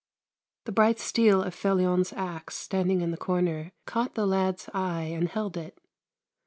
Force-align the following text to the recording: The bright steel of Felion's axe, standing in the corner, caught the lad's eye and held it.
The 0.65 0.71
bright 0.71 0.97
steel 0.97 1.43
of 1.43 1.53
Felion's 1.53 2.11
axe, 2.13 2.55
standing 2.55 3.01
in 3.01 3.11
the 3.11 3.17
corner, 3.17 3.71
caught 3.85 4.15
the 4.15 4.25
lad's 4.25 4.67
eye 4.73 5.03
and 5.13 5.29
held 5.29 5.55
it. 5.57 5.77